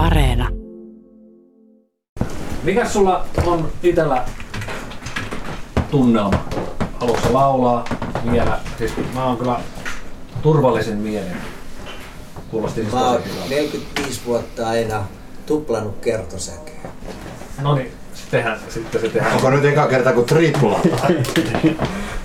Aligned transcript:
Areena. 0.00 0.48
Mikä 2.62 2.88
sulla 2.88 3.24
on 3.46 3.72
itsellä 3.82 4.24
tunnelma? 5.90 6.44
Haluatko 7.00 7.32
laulaa 7.32 7.84
vielä? 8.32 8.58
Siis 8.78 8.92
mä 9.14 9.24
oon 9.24 9.36
kyllä 9.36 9.60
turvallisen 10.42 10.98
mielen. 10.98 11.36
Kuulosti 12.50 12.80
siis 12.80 12.92
Mä 12.92 13.08
oon 13.08 13.16
tosi 13.16 13.34
hyvältä. 13.34 13.54
45 13.54 14.20
vuotta 14.26 14.68
aina 14.68 15.04
tuplannut 15.46 15.98
kertosäkeä. 16.00 16.90
No 17.60 17.74
niin, 17.74 17.92
tehdään, 18.30 18.60
sitten 18.68 19.00
se 19.00 19.08
tehdään. 19.08 19.34
Onko 19.34 19.50
nyt 19.50 19.64
eka 19.64 19.86
kerta 19.86 20.12
kuin 20.12 20.26
tripla? 20.26 20.80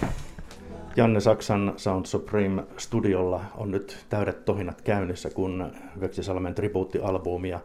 Janne 0.95 1.19
Saksan 1.19 1.73
Sound 1.77 2.05
Supreme 2.05 2.63
studiolla 2.77 3.41
on 3.57 3.71
nyt 3.71 4.05
täydet 4.09 4.45
tohinat 4.45 4.81
käynnissä, 4.81 5.29
kun 5.29 5.71
Veksisalmen 5.99 6.55
tribuuttialbumia 6.55 7.59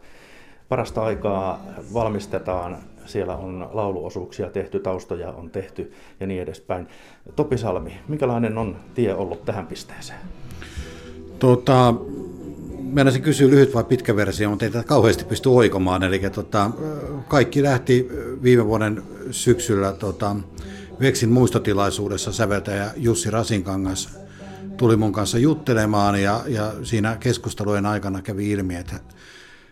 parasta 0.68 1.02
aikaa 1.02 1.64
valmistetaan. 1.95 2.78
Siellä 3.06 3.36
on 3.36 3.69
lauluosuuksia 3.72 4.50
tehty, 4.50 4.80
taustoja 4.80 5.28
on 5.28 5.50
tehty 5.50 5.92
ja 6.20 6.27
niin 6.27 6.42
edespäin. 6.42 6.88
Topi 7.36 7.58
Salmi, 7.58 7.92
minkälainen 8.08 8.58
on 8.58 8.77
tie 8.95 9.14
ollut 9.14 9.44
tähän 9.44 9.66
pisteeseen? 9.66 10.19
Tota, 11.38 11.94
Meinasin 12.92 13.22
kysyä 13.22 13.50
lyhyt 13.50 13.74
vai 13.74 13.84
pitkä 13.84 14.16
versio, 14.16 14.50
mutta 14.50 14.64
ei 14.64 14.70
tätä 14.70 14.84
kauheasti 14.84 15.24
pysty 15.24 15.48
oikomaan. 15.48 16.02
Eli 16.02 16.19
tota, 16.19 16.70
kaikki 17.28 17.62
lähti 17.62 18.08
viime 18.42 18.66
vuoden 18.66 19.02
syksyllä 19.30 19.92
tota, 19.92 20.36
Veksin 21.00 21.28
muistotilaisuudessa 21.28 22.32
säveltäjä 22.32 22.90
Jussi 22.96 23.30
Rasinkangas 23.30 24.08
tuli 24.77 24.96
mun 24.96 25.12
kanssa 25.12 25.38
juttelemaan 25.38 26.22
ja, 26.22 26.45
ja 26.46 26.72
siinä 26.82 27.16
keskustelujen 27.20 27.86
aikana 27.86 28.22
kävi 28.22 28.50
ilmi, 28.50 28.74
että, 28.74 29.00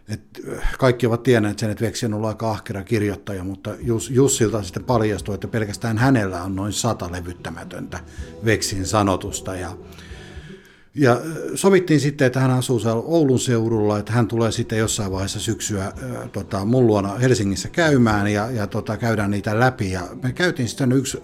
että 0.09 0.41
kaikki 0.79 1.07
ovat 1.07 1.23
tienneet 1.23 1.59
sen, 1.59 1.71
että 1.71 1.85
Veksi 1.85 2.07
on 2.07 2.15
ollut 2.15 2.29
aika 2.29 2.51
ahkera 2.51 2.85
kirjoittaja, 2.85 3.45
mutta 3.45 3.71
Jus, 3.81 4.11
Jussilta 4.11 4.63
sitten 4.63 4.85
paljastui, 4.85 5.35
että 5.35 5.49
pelkästään 5.49 5.99
hänellä 5.99 6.43
on 6.43 6.57
noin 6.57 6.73
sata 6.73 7.13
levyttämätöntä 7.13 8.01
Veksin 8.45 8.87
sanotusta 8.87 9.57
ja 9.57 9.77
ja 10.99 11.21
sovittiin 11.55 12.01
sitten, 12.01 12.27
että 12.27 12.41
hän 12.41 12.51
asuu 12.51 12.81
Oulun 13.05 13.39
seudulla, 13.39 13.99
että 13.99 14.13
hän 14.13 14.29
tulee 14.29 14.53
sitten 14.53 14.79
jossain 14.79 15.13
vaiheessa 15.13 15.41
syksyä 15.41 15.93
tota, 16.33 16.65
mun 16.65 16.87
luona 16.87 17.15
Helsingissä 17.15 17.69
käymään 17.69 18.29
ja, 18.29 18.51
ja 18.51 18.67
tota, 18.67 18.97
käydään 18.97 19.31
niitä 19.31 19.61
läpi. 19.61 19.91
Ja 19.91 20.09
me 20.23 20.33
käytiin 20.33 20.69
sitten 20.69 20.93
yksi 20.93 21.19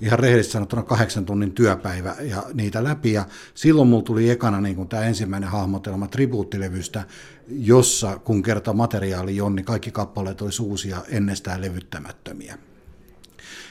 ihan 0.00 0.18
rehellisesti 0.18 0.52
sanottuna 0.52 0.82
kahdeksan 0.82 1.24
tunnin 1.24 1.52
työpäivä 1.52 2.16
ja 2.20 2.42
niitä 2.54 2.84
läpi. 2.84 3.12
Ja 3.12 3.26
silloin 3.54 3.88
mulla 3.88 4.02
tuli 4.02 4.30
ekana 4.30 4.60
niin 4.60 4.88
tämä 4.88 5.02
ensimmäinen 5.02 5.50
hahmotelma 5.50 6.08
tribuuttilevystä, 6.08 7.04
jossa 7.48 8.18
kun 8.18 8.42
kerta 8.42 8.72
materiaali 8.72 9.40
on, 9.40 9.56
niin 9.56 9.66
kaikki 9.66 9.90
kappaleet 9.90 10.42
olisi 10.42 10.62
uusia 10.62 10.98
ennestään 11.08 11.60
levyttämättömiä. 11.60 12.58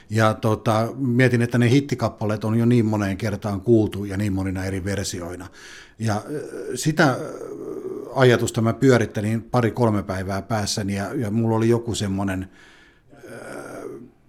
Ja 0.10 0.34
tota, 0.34 0.90
mietin, 0.96 1.42
että 1.42 1.58
ne 1.58 1.70
hittikappaleet 1.70 2.44
on 2.44 2.60
jo 2.60 2.66
niin 2.66 2.86
moneen 2.86 3.18
kertaan 3.18 3.62
kuultu 3.62 4.06
ja 4.06 4.18
niin 4.18 4.34
monina 4.34 4.66
eri 4.66 4.84
versioina. 4.84 5.48
Ja 6.00 6.22
sitä 6.76 7.18
ajatusta 8.16 8.62
mä 8.62 8.74
pyörittelin 8.74 9.42
pari-kolme 9.42 10.04
päivää 10.04 10.42
päässäni 10.42 10.96
ja, 10.96 11.14
ja 11.14 11.32
mulla 11.32 11.56
oli 11.56 11.70
joku 11.70 11.96
semmoinen 11.96 12.50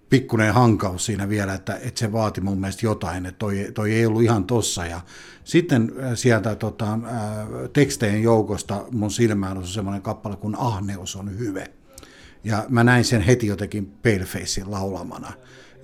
pikkuinen 0.09 0.53
hankaus 0.53 1.05
siinä 1.05 1.29
vielä, 1.29 1.53
että, 1.53 1.75
että 1.75 1.99
se 1.99 2.11
vaati 2.11 2.41
mun 2.41 2.59
mielestä 2.59 2.85
jotain, 2.85 3.25
että 3.25 3.39
toi, 3.39 3.71
toi 3.73 3.93
ei 3.93 4.05
ollut 4.05 4.21
ihan 4.21 4.43
tossa. 4.43 4.85
Ja 4.85 5.01
sitten 5.43 5.93
sieltä 6.15 6.55
tota, 6.55 6.99
tekstejen 7.73 8.23
joukosta 8.23 8.85
mun 8.91 9.11
silmään 9.11 9.57
on 9.57 9.67
semmoinen 9.67 10.01
kappale 10.01 10.35
kuin 10.35 10.55
Ahneus 10.59 11.15
on 11.15 11.39
hyve. 11.39 11.71
Ja 12.45 12.65
mä 12.69 12.83
näin 12.83 13.05
sen 13.05 13.21
heti 13.21 13.47
jotenkin 13.47 13.93
Palefacein 14.03 14.71
laulamana. 14.71 15.33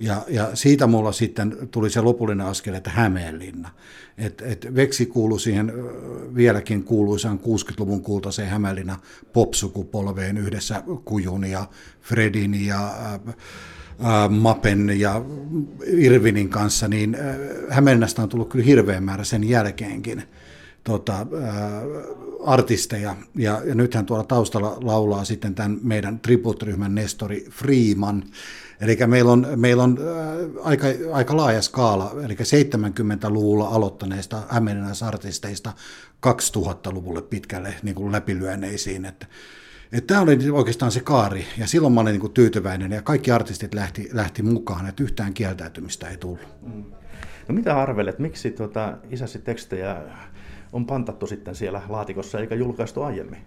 Ja, 0.00 0.22
ja 0.28 0.50
siitä 0.54 0.86
mulla 0.86 1.12
sitten 1.12 1.56
tuli 1.70 1.90
se 1.90 2.00
lopullinen 2.00 2.46
askel, 2.46 2.74
että 2.74 2.90
Hämeenlinna. 2.90 3.70
Et, 4.18 4.42
et 4.46 4.66
Veksi 4.74 5.06
kuului 5.06 5.40
siihen 5.40 5.72
vieläkin 6.34 6.84
kuuluisaan 6.84 7.40
60-luvun 7.40 8.02
kultaiseen 8.02 8.48
Hämeenlinna 8.48 8.98
popsukupolveen 9.32 10.38
yhdessä 10.38 10.82
Kujun 11.04 11.44
ja 11.44 11.66
Fredin 12.00 12.66
ja 12.66 12.94
ää, 14.00 14.28
Mapen 14.28 15.00
ja 15.00 15.24
Irvinin 15.86 16.48
kanssa, 16.48 16.88
niin 16.88 17.16
Hämeenlinnasta 17.68 18.22
on 18.22 18.28
tullut 18.28 18.48
kyllä 18.48 18.64
hirveän 18.64 19.04
määrä 19.04 19.24
sen 19.24 19.48
jälkeenkin 19.48 20.22
tota, 20.84 21.26
ää, 21.42 21.82
artisteja. 22.44 23.16
Ja, 23.34 23.60
ja 23.64 23.74
nythän 23.74 24.06
tuolla 24.06 24.24
taustalla 24.24 24.76
laulaa 24.80 25.24
sitten 25.24 25.54
tämän 25.54 25.78
meidän 25.82 26.20
tribuuttiryhmän 26.20 26.94
Nestori 26.94 27.46
Freeman. 27.50 28.24
Eli 28.80 28.98
meillä 29.06 29.32
on, 29.32 29.46
meillä 29.56 29.82
on 29.82 29.98
ää, 29.98 30.34
aika, 30.62 30.86
aika 31.12 31.36
laaja 31.36 31.62
skaala, 31.62 32.14
eli 32.24 32.34
70-luvulla 32.34 33.68
aloittaneista 33.68 34.42
hämeenlinnäisartisteista 34.48 35.72
2000-luvulle 36.26 37.22
pitkälle 37.22 37.74
niin 37.82 37.94
kuin 37.94 38.12
läpilyönneisiin. 38.12 39.04
Että, 39.04 39.26
että 39.92 40.14
tämä 40.14 40.20
oli 40.20 40.50
oikeastaan 40.50 40.92
se 40.92 41.00
kaari, 41.00 41.46
ja 41.58 41.66
silloin 41.66 41.94
mä 41.94 42.00
olin 42.00 42.12
niin 42.12 42.20
kuin 42.20 42.32
tyytyväinen, 42.32 42.92
ja 42.92 43.02
kaikki 43.02 43.30
artistit 43.30 43.74
lähti, 43.74 44.08
lähti 44.12 44.42
mukaan, 44.42 44.88
että 44.88 45.02
yhtään 45.02 45.34
kieltäytymistä 45.34 46.08
ei 46.08 46.16
tullut. 46.16 46.48
No 47.48 47.54
mitä 47.54 47.80
arvelet, 47.80 48.18
miksi 48.18 48.50
tuota, 48.50 48.98
isäsi 49.10 49.38
tekstejä 49.38 50.02
on 50.72 50.86
pantattu 50.86 51.26
sitten 51.26 51.54
siellä 51.54 51.82
laatikossa 51.88 52.38
eikä 52.38 52.54
julkaistu 52.54 53.02
aiemmin? 53.02 53.38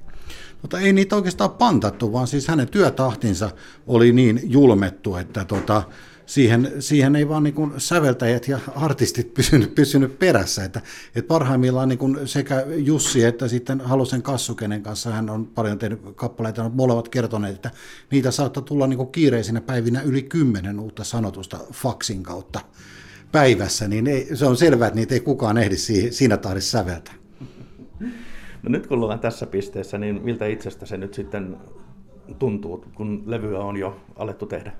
Mutta 0.62 0.80
ei 0.80 0.94
niitä 0.94 1.16
oikeastaan 1.16 1.52
pantattu, 1.52 2.14
vaan 2.14 2.28
siis 2.28 2.48
hänen 2.48 2.68
työtahtinsa 2.68 3.50
oli 3.88 4.12
niin 4.12 4.42
julmettu, 4.44 5.16
että 5.16 5.46
tota, 5.46 5.84
siihen, 6.26 6.72
siihen 6.80 7.16
ei 7.16 7.30
vaan 7.30 7.44
niin 7.44 7.74
säveltäjät 7.78 8.48
ja 8.48 8.60
artistit 8.76 9.34
pysynyt, 9.34 9.76
pysynyt 9.76 10.20
perässä. 10.20 10.64
Että, 10.64 10.82
että 11.16 11.28
parhaimmillaan 11.28 11.90
niin 11.90 12.28
sekä 12.28 12.66
Jussi 12.76 13.24
että 13.24 13.48
sitten 13.48 13.82
Halosen 13.82 14.22
Kassu, 14.22 14.56
kenen 14.56 14.84
kanssa 14.84 15.12
hän 15.12 15.30
on 15.30 15.46
paljon 15.46 15.80
tehnyt 15.80 16.02
kappaleita, 16.16 16.64
on 16.64 16.76
molemmat 16.76 17.10
kertoneet, 17.10 17.56
että 17.56 17.72
niitä 18.12 18.32
saattaa 18.32 18.64
tulla 18.64 18.88
niin 18.88 19.08
kiireisinä 19.08 19.62
päivinä 19.62 20.02
yli 20.02 20.24
kymmenen 20.24 20.80
uutta 20.80 21.04
sanotusta 21.04 21.60
faksin 21.74 22.24
kautta 22.24 22.60
päivässä, 23.36 23.88
niin 23.88 24.08
ei, 24.08 24.36
se 24.36 24.46
on 24.46 24.58
selvää, 24.58 24.88
että 24.88 25.00
niitä 25.00 25.14
ei 25.14 25.20
kukaan 25.20 25.58
ehdi 25.58 25.76
siinä 26.10 26.38
tahdissa 26.38 26.78
säveltä. 26.78 27.12
No 28.64 28.70
nyt 28.70 28.88
kun 28.88 29.04
ollaan 29.04 29.20
tässä 29.20 29.46
pisteessä, 29.46 29.98
niin 29.98 30.22
miltä 30.24 30.46
itsestä 30.46 30.86
se 30.86 30.98
nyt 30.98 31.14
sitten 31.14 31.58
tuntuu, 32.40 32.86
kun 32.96 33.24
levyä 33.26 33.60
on 33.60 33.78
jo 33.78 34.02
alettu 34.16 34.46
tehdä? 34.46 34.72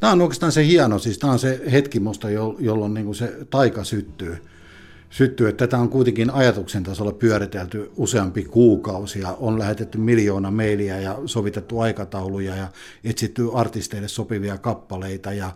Tämä 0.00 0.12
on 0.12 0.22
oikeastaan 0.22 0.52
se 0.52 0.66
hieno, 0.66 0.98
siis 0.98 1.18
tämä 1.18 1.32
on 1.32 1.38
se 1.38 1.60
hetki 1.72 2.00
musta, 2.00 2.30
jolloin 2.58 2.94
niin 2.94 3.14
se 3.14 3.32
taika 3.50 3.84
syttyy 3.84 4.36
syttyy, 5.10 5.48
että 5.48 5.66
tätä 5.66 5.78
on 5.78 5.88
kuitenkin 5.88 6.30
ajatuksen 6.30 6.82
tasolla 6.82 7.12
pyöritelty 7.12 7.90
useampi 7.96 8.44
kuukausi 8.44 9.20
ja 9.20 9.36
on 9.40 9.58
lähetetty 9.58 9.98
miljoona 9.98 10.50
mailia 10.50 11.00
ja 11.00 11.18
sovitettu 11.26 11.80
aikatauluja 11.80 12.56
ja 12.56 12.68
etsitty 13.04 13.48
artisteille 13.54 14.08
sopivia 14.08 14.58
kappaleita 14.58 15.32
ja 15.32 15.50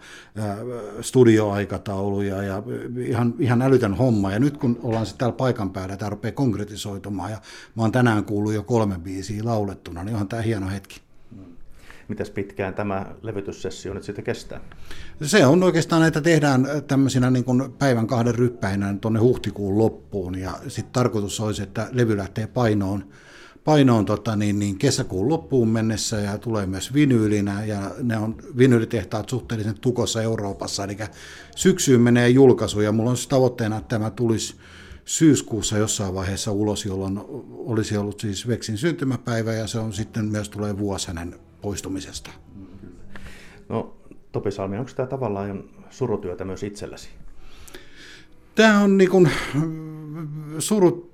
studioaikatauluja 1.01 2.43
ja 2.43 2.63
ihan, 3.07 3.35
ihan 3.39 3.63
älytön 3.63 3.95
homma. 3.95 4.33
Ja 4.33 4.39
nyt 4.39 4.57
kun 4.57 4.79
ollaan 4.83 5.07
sitten 5.07 5.19
täällä 5.19 5.37
paikan 5.37 5.71
päällä, 5.71 5.97
tämä 5.97 6.11
rupeaa 6.11 6.33
konkretisoitumaan 6.33 7.31
ja 7.31 7.41
mä 7.75 7.83
oon 7.83 7.93
tänään 7.93 8.25
kuullut 8.25 8.55
jo 8.55 8.63
kolme 8.63 8.99
biisiä 8.99 9.45
laulettuna, 9.45 10.05
niin 10.05 10.15
onhan 10.15 10.29
tämä 10.29 10.43
hieno 10.43 10.69
hetki. 10.69 11.10
Mitäs 12.11 12.31
pitkään 12.31 12.75
tämä 12.75 13.07
levytyssessio 13.23 13.95
nyt 13.95 14.05
sitten 14.05 14.25
kestää? 14.25 14.61
Se 15.23 15.47
on 15.47 15.63
oikeastaan, 15.63 16.07
että 16.07 16.21
tehdään 16.21 16.67
tämmöisinä 16.89 17.31
niin 17.31 17.45
kuin 17.45 17.73
päivän 17.79 18.07
kahden 18.07 18.35
ryppäinä 18.35 18.95
tuonne 19.01 19.21
huhtikuun 19.21 19.79
loppuun. 19.79 20.39
Ja 20.39 20.53
sitten 20.69 20.93
tarkoitus 20.93 21.41
olisi, 21.41 21.63
että 21.63 21.89
levy 21.93 22.17
lähtee 22.17 22.47
painoon, 22.47 23.05
painoon 23.65 24.05
tota, 24.05 24.37
niin, 24.37 24.59
niin 24.59 24.79
kesäkuun 24.79 25.29
loppuun 25.29 25.69
mennessä 25.69 26.21
ja 26.21 26.39
tulee 26.39 26.67
myös 26.67 26.95
vinyylinä. 26.95 27.65
Ja 27.65 27.91
ne 28.03 28.17
on 28.17 28.37
vinyylitehtaat 28.59 29.29
suhteellisen 29.29 29.81
tukossa 29.81 30.23
Euroopassa, 30.23 30.85
eli 30.85 30.97
syksyyn 31.57 32.01
menee 32.01 32.29
julkaisu 32.29 32.81
ja 32.81 32.93
mulla 32.93 33.11
on 33.11 33.17
siis 33.17 33.29
tavoitteena, 33.29 33.77
että 33.77 33.89
tämä 33.89 34.11
tulisi 34.11 34.55
syyskuussa 35.05 35.79
jossain 35.79 36.15
vaiheessa 36.15 36.53
ulos, 36.53 36.85
jolloin 36.85 37.21
olisi 37.51 37.97
ollut 37.97 38.21
siis 38.21 38.49
Veksin 38.49 38.79
syntymäpäivä 38.79 39.53
ja 39.53 39.67
se 39.67 39.79
on 39.79 39.93
sitten 39.93 40.25
myös 40.25 40.49
tulee 40.49 40.79
vuosi 40.79 41.09
hänen 41.09 41.35
poistumisesta. 41.61 42.31
No 43.69 43.97
Topi 44.33 44.51
Salmi, 44.51 44.79
onko 44.79 44.91
tämä 44.97 45.07
tavallaan 45.07 45.65
surutyötä 45.91 46.45
myös 46.45 46.63
itsellesi? 46.63 47.09
Tämä 48.55 48.81
on 48.81 48.99
niin 48.99 49.11
kuin, 49.11 49.31
surut, 50.59 51.10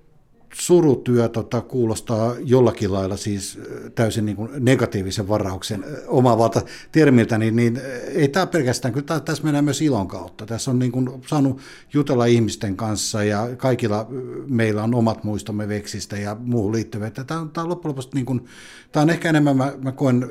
surutyö 0.60 1.28
tota, 1.28 1.60
kuulostaa 1.60 2.34
jollakin 2.44 2.92
lailla 2.92 3.16
siis 3.16 3.58
täysin 3.94 4.26
niin 4.26 4.36
kuin 4.36 4.50
negatiivisen 4.60 5.28
varauksen 5.28 5.84
omaavalta 6.06 6.62
termiltä, 6.92 7.38
niin, 7.38 7.56
niin 7.56 7.80
ei 8.14 8.28
tämä 8.28 8.46
pelkästään, 8.46 8.94
kyllä 8.94 9.20
tässä 9.20 9.44
mennään 9.44 9.64
myös 9.64 9.82
ilon 9.82 10.08
kautta. 10.08 10.46
Tässä 10.46 10.70
on 10.70 10.78
niin 10.78 10.92
kuin 10.92 11.10
saanut 11.26 11.60
jutella 11.94 12.26
ihmisten 12.26 12.76
kanssa 12.76 13.24
ja 13.24 13.48
kaikilla 13.56 14.06
meillä 14.46 14.84
on 14.84 14.94
omat 14.94 15.24
muistomme 15.24 15.68
veksistä 15.68 16.16
ja 16.16 16.36
muuhun 16.40 16.72
liittyvät. 16.72 17.14
Tämä 17.26 17.40
on, 17.40 17.50
tämä 17.50 17.62
on 17.62 17.68
loppujen 17.68 17.90
lopuksi, 17.90 18.10
niin 18.14 18.26
kuin, 18.26 18.44
tämä 18.92 19.02
on 19.02 19.10
ehkä 19.10 19.28
enemmän, 19.28 19.56
mä, 19.56 19.72
mä 19.82 19.92
koen, 19.92 20.26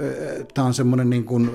tämä 0.54 0.68
on 0.68 0.74
semmoinen 0.74 1.10
niin 1.10 1.24
kuin, 1.24 1.50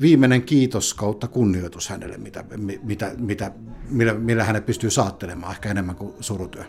viimeinen 0.00 0.42
kiitos 0.42 0.94
kautta 0.94 1.28
kunnioitus 1.28 1.88
hänelle, 1.88 2.16
mitä, 2.16 2.44
mitä, 2.82 3.12
mitä, 3.18 3.52
millä, 3.90 4.14
millä 4.14 4.44
hänet 4.44 4.66
pystyy 4.66 4.90
saattelemaan 4.90 5.52
ehkä 5.52 5.70
enemmän 5.70 5.96
kuin 5.96 6.12
surutyö. 6.20 6.64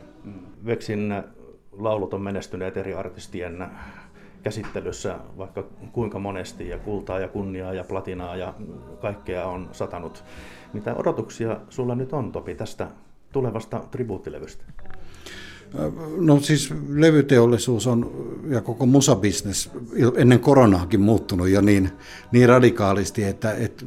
Veksin 0.65 1.23
laulut 1.71 2.13
on 2.13 2.21
menestyneet 2.21 2.77
eri 2.77 2.93
artistien 2.93 3.67
käsittelyssä 4.43 5.19
vaikka 5.37 5.63
kuinka 5.91 6.19
monesti 6.19 6.69
ja 6.69 6.77
kultaa 6.77 7.19
ja 7.19 7.27
kunniaa 7.27 7.73
ja 7.73 7.83
platinaa 7.83 8.35
ja 8.35 8.53
kaikkea 9.01 9.45
on 9.45 9.69
satanut. 9.71 10.23
Mitä 10.73 10.95
odotuksia 10.95 11.59
sulla 11.69 11.95
nyt 11.95 12.13
on 12.13 12.31
Topi 12.31 12.55
tästä 12.55 12.87
tulevasta 13.31 13.79
tribuuttilevystä? 13.91 14.63
No 16.17 16.39
siis 16.39 16.73
levyteollisuus 16.89 17.87
on 17.87 18.11
ja 18.49 18.61
koko 18.61 18.85
musabisnes 18.85 19.71
ennen 20.15 20.39
koronaakin 20.39 21.01
muuttunut 21.01 21.49
jo 21.49 21.61
niin, 21.61 21.89
niin 22.31 22.49
radikaalisti, 22.49 23.23
että, 23.23 23.51
että 23.51 23.85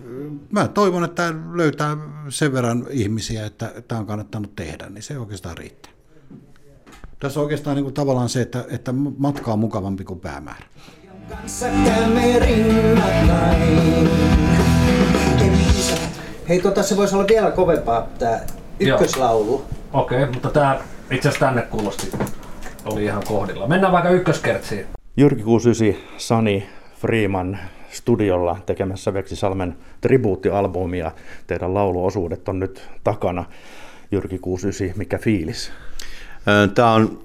mä 0.50 0.68
toivon, 0.68 1.04
että 1.04 1.34
löytää 1.52 1.96
sen 2.28 2.52
verran 2.52 2.86
ihmisiä, 2.90 3.46
että 3.46 3.72
tämä 3.88 4.00
on 4.00 4.06
kannattanut 4.06 4.56
tehdä, 4.56 4.88
niin 4.90 5.02
se 5.02 5.18
oikeastaan 5.18 5.58
riittää. 5.58 5.97
Tässä 7.20 7.40
on 7.40 7.44
oikeastaan 7.44 7.76
niin 7.76 7.84
kuin 7.84 7.94
tavallaan 7.94 8.28
se, 8.28 8.40
että, 8.40 8.64
että 8.70 8.92
matka 9.18 9.52
on 9.52 9.58
mukavampi 9.58 10.04
kuin 10.04 10.20
päämäärä. 10.20 10.64
Hei, 16.48 16.60
tota, 16.60 16.82
se 16.82 16.96
voisi 16.96 17.14
olla 17.14 17.28
vielä 17.28 17.50
kovempaa, 17.50 18.06
tämä 18.18 18.40
ykköslaulu. 18.80 19.64
Okei, 19.92 20.22
okay, 20.22 20.32
mutta 20.32 20.50
tämä 20.50 20.80
itse 21.10 21.28
asiassa 21.28 21.46
tänne 21.46 21.62
kuulosti, 21.62 22.10
oli 22.84 23.04
ihan 23.04 23.22
kohdilla. 23.28 23.66
Mennään 23.66 23.92
vaikka 23.92 24.10
ykköskertsiin. 24.10 24.86
Jyrki 25.16 25.42
69, 25.42 26.18
Sani 26.18 26.68
Freeman 27.00 27.58
studiolla 27.90 28.56
tekemässä 28.66 29.14
Veksi 29.14 29.36
Salmen 29.36 29.76
tribuuttialbumia. 30.00 31.12
Teidän 31.46 31.74
lauluosuudet 31.74 32.48
on 32.48 32.58
nyt 32.58 32.88
takana. 33.04 33.44
Jyrki 34.12 34.38
69, 34.38 34.98
mikä 34.98 35.18
fiilis? 35.18 35.72
Tämä 36.74 36.92
on 36.92 37.18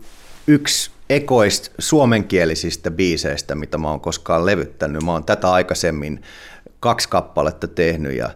yksi 0.48 0.92
ekoista 1.10 1.71
suomenkielisistä 1.80 2.92
biiseistä, 2.92 3.56
mitä 3.56 3.77
mä 3.77 3.89
oon 3.89 4.01
koskaan 4.01 4.45
levyttänyt. 4.45 5.04
Mä 5.04 5.12
oon 5.12 5.24
tätä 5.24 5.51
aikaisemmin 5.51 6.21
kaksi 6.80 7.10
kappaletta 7.10 7.68
tehnyt 7.68 8.18
ja 8.18 8.30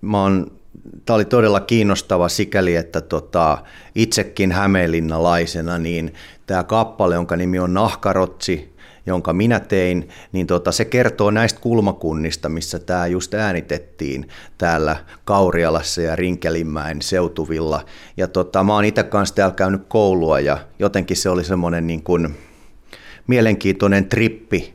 mä 0.00 0.22
oon 0.22 0.60
Tämä 1.04 1.14
oli 1.14 1.24
todella 1.24 1.60
kiinnostava 1.60 2.28
sikäli, 2.28 2.76
että 2.76 3.00
tota, 3.00 3.58
itsekin 3.94 4.52
Hämeenlinnalaisena, 4.52 5.78
niin 5.78 6.14
tämä 6.46 6.64
kappale, 6.64 7.14
jonka 7.14 7.36
nimi 7.36 7.58
on 7.58 7.74
Nahkarotsi, 7.74 8.69
jonka 9.06 9.32
minä 9.32 9.60
tein, 9.60 10.08
niin 10.32 10.46
tota, 10.46 10.72
se 10.72 10.84
kertoo 10.84 11.30
näistä 11.30 11.60
kulmakunnista, 11.60 12.48
missä 12.48 12.78
tämä 12.78 13.06
just 13.06 13.34
äänitettiin 13.34 14.28
täällä 14.58 14.96
Kaurialassa 15.24 16.02
ja 16.02 16.16
Rinkelinmäen 16.16 17.02
seutuvilla. 17.02 17.84
Ja 18.16 18.28
tota, 18.28 18.64
mä 18.64 18.74
oon 18.74 18.84
itse 18.84 19.02
kanssa 19.02 19.34
täällä 19.34 19.54
käynyt 19.54 19.82
koulua 19.88 20.40
ja 20.40 20.58
jotenkin 20.78 21.16
se 21.16 21.28
oli 21.28 21.44
semmoinen 21.44 21.86
niin 21.86 22.02
kuin 22.02 22.34
mielenkiintoinen 23.26 24.04
trippi 24.04 24.74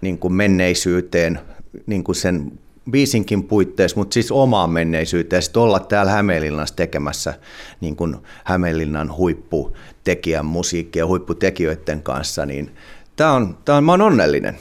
niin 0.00 0.18
kuin 0.18 0.32
menneisyyteen 0.32 1.40
niin 1.86 2.04
kuin 2.04 2.16
sen 2.16 2.52
biisinkin 2.90 3.42
puitteissa, 3.42 3.96
mutta 3.96 4.14
siis 4.14 4.32
omaan 4.32 4.70
menneisyyteen, 4.70 5.42
sitten 5.42 5.62
olla 5.62 5.80
täällä 5.80 6.12
Hämeenlinnassa 6.12 6.76
tekemässä 6.76 7.34
niin 7.80 7.96
kuin 7.96 8.16
Hämeenlinnan 8.44 9.16
huipputekijän 9.16 10.46
musiikkia 10.46 11.02
ja 11.02 11.06
huipputekijöiden 11.06 12.02
kanssa, 12.02 12.46
niin 12.46 12.70
tämä 13.16 13.32
on, 13.32 13.58
tämä 13.64 13.78
on, 13.78 13.84
mä 13.84 13.92
oon 13.92 14.02
onnellinen. 14.02 14.58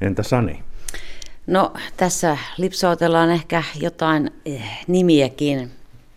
Entä 0.00 0.22
Sani? 0.22 0.62
No 1.46 1.72
tässä 1.96 2.38
lipsautellaan 2.58 3.30
ehkä 3.30 3.62
jotain 3.80 4.30
eh, 4.46 4.84
nimiäkin. 4.86 5.70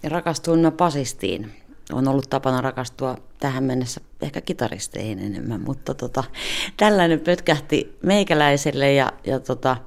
Rakastuin 0.03 0.59
mä 0.59 0.71
pasistiin. 0.71 1.51
On 1.93 2.07
ollut 2.07 2.29
tapana 2.29 2.61
rakastua 2.61 3.17
tähän 3.39 3.63
mennessä 3.63 4.01
ehkä 4.21 4.41
kitaristeihin 4.41 5.19
enemmän, 5.19 5.61
mutta 5.61 5.93
tota, 5.93 6.23
tällainen 6.77 7.19
pötkähti 7.19 7.97
meikäläiselle 8.03 8.93
ja, 8.93 9.11
ja 9.25 9.39
tota, 9.39 9.77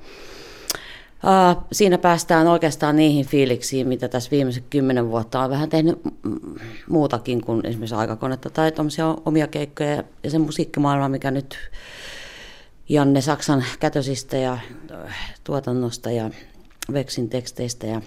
Uh, 1.24 1.62
siinä 1.72 1.98
päästään 1.98 2.46
oikeastaan 2.46 2.96
niihin 2.96 3.26
fiiliksiin, 3.26 3.88
mitä 3.88 4.08
tässä 4.08 4.30
viimeiset 4.30 4.64
kymmenen 4.70 5.08
vuotta 5.08 5.40
on 5.40 5.50
vähän 5.50 5.68
tehnyt 5.68 6.00
muutakin 6.88 7.40
kuin 7.40 7.66
esimerkiksi 7.66 7.94
aikakonetta 7.94 8.50
tai 8.50 8.72
omia 9.26 9.46
keikkoja 9.46 10.04
ja 10.24 10.30
se 10.30 10.38
musiikkimaailma, 10.38 11.08
mikä 11.08 11.30
nyt 11.30 11.56
Janne 12.88 13.20
Saksan 13.20 13.64
kätösistä 13.80 14.36
ja 14.36 14.58
tuotannosta 15.44 16.10
ja 16.10 16.30
Veksin 16.92 17.28
teksteistä 17.28 17.86
ja 17.86 18.02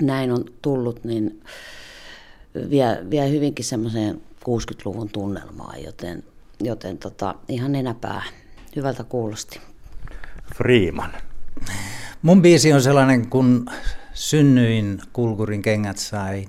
näin 0.00 0.32
on 0.32 0.44
tullut, 0.62 1.04
niin 1.04 1.42
vie, 2.70 2.98
vie 3.10 3.30
hyvinkin 3.30 3.64
semmoiseen 3.64 4.20
60-luvun 4.40 5.08
tunnelmaan, 5.08 5.82
joten, 5.82 6.24
joten 6.60 6.98
tota, 6.98 7.34
ihan 7.48 7.74
enäpää 7.74 8.22
hyvältä 8.76 9.04
kuulosti. 9.04 9.60
Freeman. 10.56 11.12
Mun 12.22 12.42
biisi 12.42 12.72
on 12.72 12.82
sellainen, 12.82 13.28
kun 13.28 13.66
synnyin, 14.14 15.00
kulkurin 15.12 15.62
kengät 15.62 15.98
sain. 15.98 16.48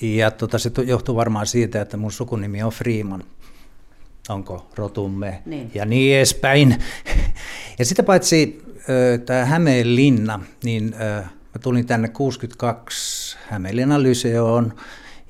Ja 0.00 0.30
tota, 0.30 0.58
se 0.58 0.70
johtuu 0.86 1.16
varmaan 1.16 1.46
siitä, 1.46 1.80
että 1.80 1.96
mun 1.96 2.12
sukunimi 2.12 2.62
on 2.62 2.70
Freeman. 2.72 3.24
Onko 4.28 4.70
rotumme 4.76 5.42
niin. 5.46 5.70
ja 5.74 5.84
niin 5.84 6.16
edespäin. 6.16 6.76
Ja 7.78 7.84
sitä 7.84 8.02
paitsi 8.02 8.62
tämä 9.26 9.44
Hämeenlinna, 9.44 10.40
niin 10.64 10.94
mä 11.54 11.60
tulin 11.62 11.86
tänne 11.86 12.08
62 12.08 13.36
Hämeenlinnan 13.48 14.02
lyseoon. 14.02 14.74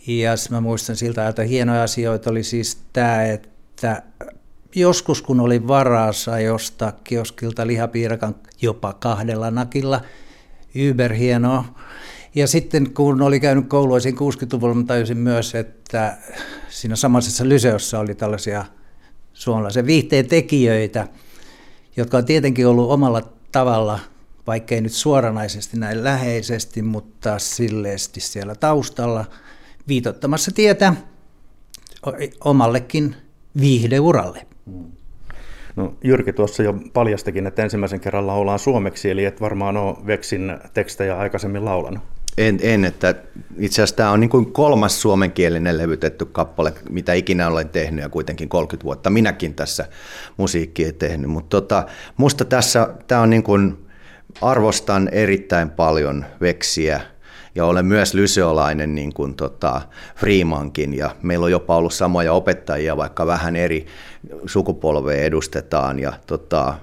Ja 0.06 0.30
mä 0.50 0.60
muistan 0.60 0.96
siltä, 0.96 1.28
että 1.28 1.42
hienoja 1.42 1.82
asioita 1.82 2.30
oli 2.30 2.42
siis 2.42 2.78
tämä, 2.92 3.24
että 3.24 4.02
joskus 4.74 5.22
kun 5.22 5.40
oli 5.40 5.68
varaa, 5.68 6.12
sai 6.12 6.48
ostaa 6.48 6.92
kioskilta 6.92 7.66
lihapiirakan 7.66 8.34
jopa 8.62 8.92
kahdella 8.92 9.50
nakilla. 9.50 10.00
Yberhienoa. 10.74 11.64
Ja 12.34 12.46
sitten 12.46 12.94
kun 12.94 13.22
oli 13.22 13.40
käynyt 13.40 13.68
koulua 13.68 14.00
siinä 14.00 14.18
60-luvulla, 14.18 14.74
mä 14.74 14.84
tajusin 14.84 15.16
myös, 15.16 15.54
että 15.54 16.18
siinä 16.68 16.96
samaisessa 16.96 17.48
lyseossa 17.48 17.98
oli 17.98 18.14
tällaisia 18.14 18.64
suomalaisen 19.32 19.86
viihteen 19.86 20.26
tekijöitä, 20.26 21.08
jotka 21.96 22.16
on 22.16 22.24
tietenkin 22.24 22.66
ollut 22.66 22.90
omalla 22.90 23.22
tavalla, 23.52 23.98
vaikkei 24.46 24.80
nyt 24.80 24.92
suoranaisesti 24.92 25.78
näin 25.78 26.04
läheisesti, 26.04 26.82
mutta 26.82 27.38
silleesti 27.38 28.20
siellä 28.20 28.54
taustalla 28.54 29.24
viitottamassa 29.88 30.50
tietä 30.54 30.94
omallekin 32.44 33.16
viihdeuralle. 33.60 34.46
No, 35.76 35.94
Jyrki 36.04 36.32
tuossa 36.32 36.62
jo 36.62 36.74
paljastakin, 36.92 37.46
että 37.46 37.62
ensimmäisen 37.62 38.00
kerran 38.00 38.26
laulaan 38.26 38.58
suomeksi, 38.58 39.10
eli 39.10 39.24
et 39.24 39.40
varmaan 39.40 39.76
ole 39.76 39.96
Veksin 40.06 40.58
tekstejä 40.74 41.18
aikaisemmin 41.18 41.64
laulanut. 41.64 42.02
En, 42.38 42.58
en 42.62 42.84
että 42.84 43.14
itse 43.58 43.82
asiassa 43.82 43.96
tämä 43.96 44.10
on 44.10 44.20
niin 44.20 44.30
kuin 44.30 44.52
kolmas 44.52 45.02
suomenkielinen 45.02 45.78
levytetty 45.78 46.24
kappale, 46.24 46.72
mitä 46.90 47.12
ikinä 47.12 47.48
olen 47.48 47.68
tehnyt 47.68 48.02
ja 48.02 48.08
kuitenkin 48.08 48.48
30 48.48 48.84
vuotta 48.84 49.10
minäkin 49.10 49.54
tässä 49.54 49.86
musiikkia 50.36 50.92
tehnyt. 50.92 51.30
Mutta 51.30 51.60
tota, 51.60 51.86
musta 52.16 52.44
tässä 52.44 52.88
tämä 53.06 53.20
on 53.20 53.30
niin 53.30 53.42
kuin, 53.42 53.88
arvostan 54.40 55.08
erittäin 55.12 55.70
paljon 55.70 56.24
Veksiä 56.40 57.00
ja 57.54 57.64
olen 57.64 57.86
myös 57.86 58.14
lyseolainen 58.14 58.94
niin 58.94 59.14
kuin 59.14 59.34
tota 59.34 59.82
Freemankin 60.16 60.94
ja 60.94 61.16
meillä 61.22 61.44
on 61.44 61.50
jopa 61.50 61.76
ollut 61.76 61.94
samoja 61.94 62.32
opettajia, 62.32 62.96
vaikka 62.96 63.26
vähän 63.26 63.56
eri 63.56 63.86
sukupolvea 64.46 65.22
edustetaan 65.22 65.98
ja 65.98 66.12
tota, 66.26 66.74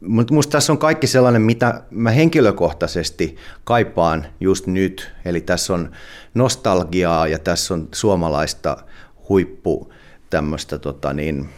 mutta 0.00 0.32
minusta 0.32 0.50
tässä 0.50 0.72
on 0.72 0.78
kaikki 0.78 1.06
sellainen, 1.06 1.42
mitä 1.42 1.82
mä 1.90 2.10
henkilökohtaisesti 2.10 3.36
kaipaan 3.64 4.26
just 4.40 4.66
nyt. 4.66 5.12
Eli 5.24 5.40
tässä 5.40 5.74
on 5.74 5.90
nostalgiaa 6.34 7.26
ja 7.26 7.38
tässä 7.38 7.74
on 7.74 7.88
suomalaista 7.92 8.76
huippu 9.28 9.92
tämmöistä 10.30 10.78
tota 10.78 11.12
niin, 11.12 11.48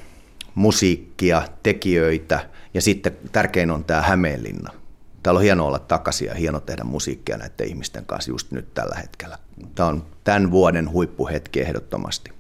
musiikkia, 0.55 1.43
tekijöitä 1.63 2.41
ja 2.75 2.81
sitten 2.81 3.17
tärkein 3.33 3.71
on 3.71 3.85
tämä 3.85 4.03
Hämeenlinna. 4.03 4.78
Täällä 5.23 5.39
on 5.39 5.43
hienoa 5.45 5.67
olla 5.67 5.79
takaisin 5.79 6.29
ja 6.29 6.35
hieno 6.35 6.61
tehdä 6.61 6.85
musiikkia 6.85 7.37
näiden 7.37 7.69
ihmisten 7.69 8.07
kanssa 8.07 8.31
just 8.31 8.51
nyt 8.51 8.75
tällä 8.75 8.97
hetkellä. 8.97 9.39
Tämä 9.75 9.89
on 9.89 10.05
tämän 10.25 10.51
vuoden 10.51 10.93
huippuhetki 10.93 11.61
ehdottomasti. 11.61 12.33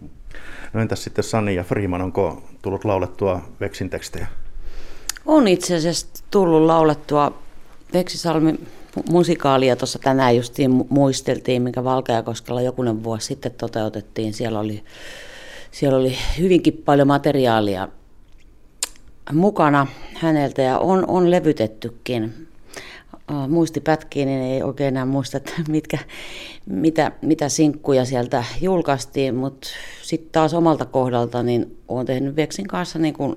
No 0.72 0.80
entäs 0.80 1.04
sitten 1.04 1.24
Sani 1.24 1.54
ja 1.54 1.64
Freeman, 1.64 2.02
onko 2.02 2.42
tullut 2.62 2.84
laulettua 2.84 3.42
Veksin 3.60 3.90
tekstejä? 3.90 4.26
On 5.26 5.48
itse 5.48 5.76
asiassa 5.76 6.06
tullut 6.30 6.62
laulettua 6.62 7.38
Veksisalmi 7.92 8.60
musikaalia 9.10 9.76
tuossa 9.76 9.98
tänään 9.98 10.36
justiin 10.36 10.84
muisteltiin, 10.88 11.62
minkä 11.62 11.84
Valkeakoskella 11.84 12.62
jokunen 12.62 13.04
vuosi 13.04 13.26
sitten 13.26 13.52
toteutettiin. 13.52 14.32
Siellä 14.32 14.60
oli, 14.60 14.84
siellä 15.70 15.98
oli 15.98 16.16
hyvinkin 16.38 16.82
paljon 16.84 17.08
materiaalia 17.08 17.88
mukana 19.32 19.86
häneltä 20.14 20.62
ja 20.62 20.78
on, 20.78 21.04
on 21.08 21.30
levytettykin. 21.30 22.48
Muistipätkiin, 23.48 24.28
niin 24.28 24.40
ei 24.42 24.62
oikein 24.62 24.88
enää 24.88 25.04
muista, 25.04 25.36
että 25.36 25.52
mitkä, 25.68 25.98
mitä, 26.66 27.12
mitä 27.22 27.48
sinkkuja 27.48 28.04
sieltä 28.04 28.44
julkaistiin, 28.60 29.34
mutta 29.34 29.68
sitten 30.02 30.32
taas 30.32 30.54
omalta 30.54 30.84
kohdalta 30.84 31.42
niin 31.42 31.78
olen 31.88 32.06
tehnyt 32.06 32.36
Veksin 32.36 32.66
kanssa 32.66 32.98
niin 32.98 33.14
kuin 33.14 33.36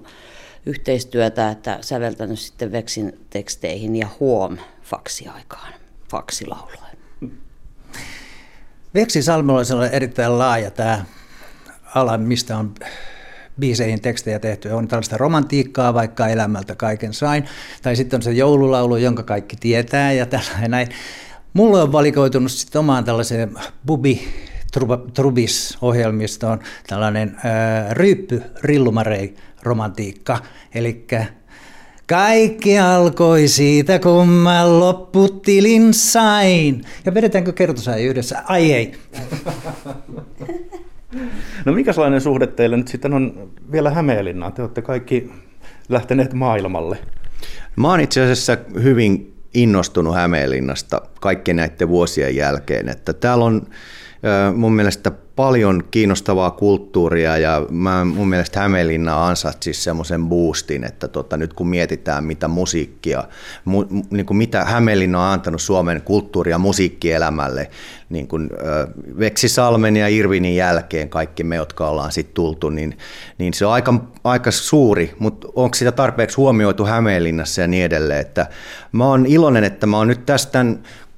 yhteistyötä, 0.66 1.50
että 1.50 1.78
säveltänyt 1.82 2.40
sitten 2.40 2.72
Veksin 2.72 3.20
teksteihin 3.30 3.96
ja 3.96 4.08
huom 4.20 4.58
faksiaikaan, 4.84 5.74
faksilaulujen. 6.10 6.82
Veksi 8.94 9.22
Salmella 9.22 9.62
on 9.78 9.90
erittäin 9.92 10.38
laaja 10.38 10.72
tämä 10.72 11.06
ala, 11.96 12.18
mistä 12.18 12.58
on 12.58 12.74
biiseihin 13.60 14.02
tekstejä 14.02 14.40
tehty. 14.40 14.70
On 14.70 14.88
tällaista 14.88 15.18
romantiikkaa, 15.18 15.94
vaikka 15.94 16.28
elämältä 16.28 16.76
kaiken 16.76 17.14
sain. 17.14 17.46
Tai 17.82 17.96
sitten 17.96 18.18
on 18.18 18.22
se 18.22 18.32
joululaulu, 18.32 18.96
jonka 18.96 19.24
kaikki 19.24 19.56
tietää 19.60 20.14
ja 20.14 20.26
tällainen 20.26 20.72
näin. 20.72 20.88
Mulle 21.54 21.82
on 21.82 21.92
valikoitunut 21.92 22.52
sitten 22.52 22.80
omaan 22.80 23.04
tällaiseen 23.04 23.56
bubi 23.86 24.22
Trubis-ohjelmistoon 25.14 26.60
tällainen 26.88 27.38
ää, 27.44 27.94
ryyppy 27.94 28.44
rillumarei 28.64 29.36
romantiikka. 29.64 30.40
Eli 30.74 31.06
kaikki 32.08 32.80
alkoi 32.80 33.48
siitä, 33.48 34.00
kun 34.00 34.28
mä 34.28 34.80
lopputilin 34.80 35.94
sain. 35.94 36.84
Ja 37.06 37.14
vedetäänkö 37.14 37.54
kertosäin 37.54 38.06
yhdessä? 38.06 38.44
Ai 38.46 38.74
ei. 38.74 38.92
No 41.66 41.74
minkälainen 41.74 42.22
suhde 42.22 42.48
teille 42.48 42.78
nyt 42.78 42.88
sitten 42.88 43.14
on 43.14 43.52
vielä 43.72 43.90
Hämeenlinnaan? 43.90 44.54
Te 44.54 44.62
olette 44.62 44.82
kaikki 44.82 45.32
lähteneet 45.90 46.34
maailmalle. 46.34 46.98
Mä 47.76 47.88
oon 47.88 48.00
itse 48.00 48.22
asiassa 48.22 48.58
hyvin 48.84 49.34
innostunut 49.54 50.16
Hämeenlinnasta 50.16 51.02
kaikkien 51.20 51.58
näiden 51.58 51.90
vuosien 51.90 52.36
jälkeen. 52.36 52.90
Että 52.90 53.14
täällä 53.14 53.46
on 53.46 53.68
mun 54.56 54.74
mielestä 54.74 55.12
paljon 55.36 55.84
kiinnostavaa 55.92 56.52
kulttuuria 56.52 57.38
ja 57.38 57.66
mä, 57.70 58.06
mun 58.06 58.30
mielestä 58.30 58.60
Hämeenlinna 58.60 59.28
ansaitsi 59.28 59.74
semmoisen 59.74 60.26
boostin, 60.26 60.84
että 60.84 61.08
tota, 61.08 61.38
nyt 61.38 61.54
kun 61.54 61.68
mietitään 61.68 62.24
mitä 62.24 62.48
musiikkia, 62.48 63.24
mu, 63.66 63.86
niin 64.10 64.26
kuin 64.26 64.38
mitä 64.38 64.66
Hämeenlinna 64.66 65.20
on 65.20 65.34
antanut 65.34 65.62
Suomen 65.62 66.02
kulttuuri- 66.02 66.52
ja 66.52 66.58
musiikkielämälle, 66.58 67.70
niin 68.10 68.28
kuin 68.28 68.50
äh, 68.54 68.88
Veksisalmen 69.20 69.98
ja 69.98 70.08
Irvinin 70.08 70.56
jälkeen 70.56 71.10
kaikki 71.10 71.44
me, 71.44 71.56
jotka 71.56 71.88
ollaan 71.88 72.12
sitten 72.12 72.36
tultu, 72.36 72.70
niin, 72.70 72.98
niin 73.38 73.54
se 73.54 73.66
on 73.66 73.74
aika, 73.74 73.94
aika 74.24 74.52
suuri, 74.52 75.16
mutta 75.20 75.48
onko 75.56 75.76
sitä 75.76 75.92
tarpeeksi 75.92 76.38
huomioitu 76.38 76.86
Hämeenlinnassa 76.86 77.62
ja 77.62 77.68
niin 77.68 77.86
edelleen, 77.86 78.22
että 78.22 78.48
mä 78.92 79.06
oon 79.06 79.26
iloinen, 79.26 79.64
että 79.64 79.88
mä 79.88 79.98
oon 79.98 80.08
nyt 80.08 80.26
tästä 80.26 80.66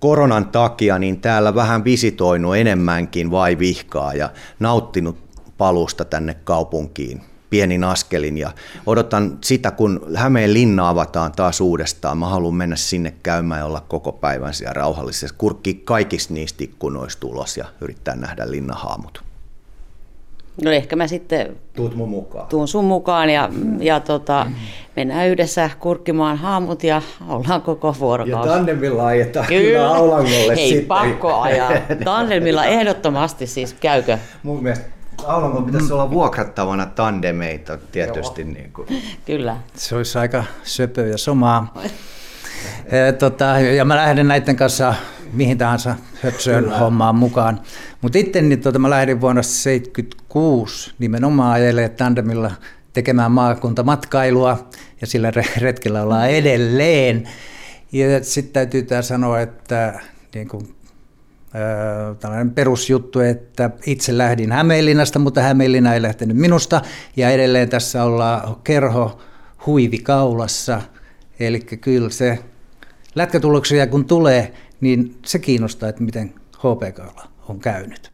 koronan 0.03 0.45
takia 0.45 0.99
niin 0.99 1.21
täällä 1.21 1.55
vähän 1.55 1.83
visitoinut 1.83 2.55
enemmänkin 2.55 3.31
vai 3.31 3.59
vihkaa 3.59 4.13
ja 4.13 4.29
nauttinut 4.59 5.17
palusta 5.57 6.05
tänne 6.05 6.33
kaupunkiin 6.33 7.21
pienin 7.49 7.83
askelin 7.83 8.37
ja 8.37 8.51
odotan 8.85 9.37
sitä, 9.41 9.71
kun 9.71 10.01
Hämeen 10.15 10.53
linna 10.53 10.89
avataan 10.89 11.31
taas 11.31 11.61
uudestaan. 11.61 12.17
Mä 12.17 12.27
haluan 12.27 12.55
mennä 12.55 12.75
sinne 12.75 13.13
käymään 13.23 13.59
ja 13.59 13.65
olla 13.65 13.81
koko 13.81 14.11
päivän 14.11 14.53
siellä 14.53 14.73
rauhallisessa, 14.73 15.35
kurkki 15.37 15.73
kaikista 15.73 16.33
niistä 16.33 16.63
ikkunoista 16.63 17.27
ulos 17.27 17.57
ja 17.57 17.65
yrittää 17.81 18.15
nähdä 18.15 18.51
linnahaamut. 18.51 19.32
No 20.63 20.71
ehkä 20.71 20.95
mä 20.95 21.07
sitten 21.07 21.55
Tuut 21.75 21.95
mun 21.95 22.09
mukaan. 22.09 22.47
tuun 22.47 22.67
sun 22.67 22.85
mukaan 22.85 23.29
ja, 23.29 23.49
ja 23.79 23.99
tota, 23.99 24.45
mennään 24.95 25.27
yhdessä 25.27 25.69
kurkkimaan 25.79 26.37
haamut 26.37 26.83
ja 26.83 27.01
ollaan 27.27 27.61
koko 27.61 27.95
vuorokausi. 27.99 28.49
Ja 28.49 28.55
tandemilla 28.55 29.05
ajetaan 29.05 29.45
kyllä, 29.47 29.61
kyllä 29.63 29.87
Aulangolle 29.87 30.55
Hei, 30.55 30.69
sitten. 30.69 30.87
pakko 30.87 31.41
ajaa. 31.41 31.71
Tandemilla 32.03 32.65
ehdottomasti 32.65 33.47
siis 33.47 33.73
käykö? 33.73 34.17
Mun 34.43 34.63
mielestä 34.63 34.85
Aulangon 35.27 35.65
pitäisi 35.65 35.93
olla 35.93 36.11
vuokrattavana 36.11 36.85
tandemeita 36.85 37.77
tietysti. 37.91 38.43
Niin 38.43 38.71
kuin. 38.73 38.87
Kyllä. 39.25 39.57
Se 39.75 39.95
olisi 39.95 40.17
aika 40.17 40.43
söpö 40.63 41.07
ja 41.07 41.17
somaa. 41.17 41.73
E, 42.85 43.11
tota, 43.11 43.45
ja 43.45 43.85
mä 43.85 43.95
lähden 43.95 44.27
näiden 44.27 44.55
kanssa 44.55 44.93
mihin 45.33 45.57
tahansa 45.57 45.95
höpsöön 46.23 46.63
Kyllä. 46.63 46.77
hommaan 46.77 47.15
mukaan. 47.15 47.59
Mutta 48.01 48.17
itse 48.17 48.41
niin 48.41 48.61
tota, 48.61 48.79
mä 48.79 48.89
lähdin 48.89 49.21
vuonna 49.21 49.41
1976 49.41 50.93
nimenomaan 50.99 51.53
ajelee 51.53 51.89
tandemilla 51.89 52.51
tekemään 52.93 53.31
maakuntamatkailua 53.31 54.69
ja 55.01 55.07
sillä 55.07 55.31
retkellä 55.57 56.01
ollaan 56.01 56.29
edelleen. 56.29 57.29
Ja 57.91 58.23
sitten 58.23 58.53
täytyy 58.53 58.83
tämä 58.83 59.01
sanoa, 59.01 59.39
että 59.39 59.99
niin 60.35 60.47
kuin, 60.47 60.75
äh, 61.55 62.17
tällainen 62.19 62.51
perusjuttu, 62.51 63.19
että 63.19 63.69
itse 63.85 64.17
lähdin 64.17 64.51
Hämeenlinnasta, 64.51 65.19
mutta 65.19 65.41
Hämeenlinna 65.41 65.93
ei 65.93 66.01
lähtenyt 66.01 66.37
minusta. 66.37 66.81
Ja 67.17 67.29
edelleen 67.29 67.69
tässä 67.69 68.03
ollaan 68.03 68.55
kerho 68.63 69.19
huivi 69.65 69.97
kaulassa. 69.97 70.81
Eli 71.39 71.59
kyllä 71.59 72.09
se 72.09 72.39
lätkätuloksia 73.15 73.87
kun 73.87 74.05
tulee, 74.05 74.53
niin 74.83 75.15
se 75.25 75.39
kiinnostaa, 75.39 75.89
että 75.89 76.03
miten 76.03 76.33
HPK 76.57 77.27
on 77.49 77.59
käynyt. 77.59 78.12